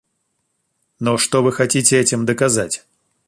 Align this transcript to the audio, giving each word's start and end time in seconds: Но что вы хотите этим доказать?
Но 0.99 1.19
что 1.19 1.43
вы 1.43 1.51
хотите 1.51 1.95
этим 1.99 2.25
доказать? 2.25 2.83